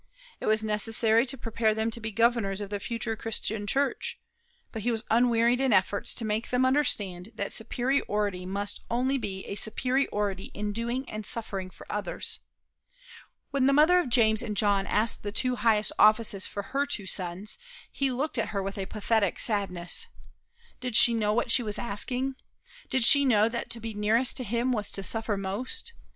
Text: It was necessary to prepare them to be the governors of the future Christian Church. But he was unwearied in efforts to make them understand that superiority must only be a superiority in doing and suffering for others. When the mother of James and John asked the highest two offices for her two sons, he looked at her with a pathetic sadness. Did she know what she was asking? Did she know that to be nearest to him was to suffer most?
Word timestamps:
It 0.39 0.47
was 0.47 0.63
necessary 0.63 1.27
to 1.27 1.37
prepare 1.37 1.75
them 1.75 1.91
to 1.91 1.99
be 2.01 2.09
the 2.09 2.13
governors 2.15 2.59
of 2.59 2.71
the 2.71 2.79
future 2.79 3.15
Christian 3.15 3.67
Church. 3.67 4.19
But 4.71 4.81
he 4.81 4.89
was 4.89 5.03
unwearied 5.11 5.61
in 5.61 5.71
efforts 5.71 6.15
to 6.15 6.25
make 6.25 6.49
them 6.49 6.65
understand 6.65 7.31
that 7.35 7.53
superiority 7.53 8.47
must 8.47 8.81
only 8.89 9.19
be 9.19 9.45
a 9.45 9.53
superiority 9.53 10.45
in 10.55 10.71
doing 10.73 11.07
and 11.07 11.23
suffering 11.23 11.69
for 11.69 11.85
others. 11.87 12.39
When 13.51 13.67
the 13.67 13.73
mother 13.73 13.99
of 13.99 14.09
James 14.09 14.41
and 14.41 14.57
John 14.57 14.87
asked 14.87 15.21
the 15.21 15.55
highest 15.59 15.89
two 15.89 15.95
offices 15.99 16.47
for 16.47 16.63
her 16.63 16.87
two 16.87 17.05
sons, 17.05 17.59
he 17.91 18.11
looked 18.11 18.39
at 18.39 18.47
her 18.49 18.63
with 18.63 18.79
a 18.79 18.87
pathetic 18.87 19.37
sadness. 19.37 20.07
Did 20.79 20.95
she 20.95 21.13
know 21.13 21.31
what 21.31 21.51
she 21.51 21.61
was 21.61 21.77
asking? 21.77 22.37
Did 22.89 23.03
she 23.03 23.23
know 23.23 23.47
that 23.49 23.69
to 23.69 23.79
be 23.79 23.93
nearest 23.93 24.35
to 24.37 24.43
him 24.43 24.71
was 24.71 24.89
to 24.93 25.03
suffer 25.03 25.37
most? 25.37 25.93